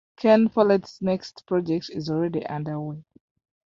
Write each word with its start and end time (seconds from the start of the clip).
Ken 0.15 0.49
Follett's 0.49 0.99
next 0.99 1.45
project 1.45 1.91
is 1.93 2.09
already 2.09 2.43
underway. 2.47 3.03